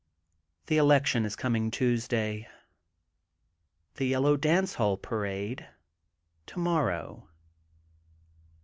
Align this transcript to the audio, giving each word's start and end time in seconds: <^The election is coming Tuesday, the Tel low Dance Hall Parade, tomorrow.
<^The 0.65 0.77
election 0.77 1.25
is 1.25 1.35
coming 1.35 1.69
Tuesday, 1.69 2.47
the 3.97 4.13
Tel 4.13 4.21
low 4.21 4.35
Dance 4.35 4.73
Hall 4.73 4.97
Parade, 4.97 5.67
tomorrow. 6.47 7.29